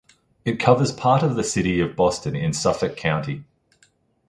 [0.45, 3.43] It covers part of the city of Boston in Suffolk County.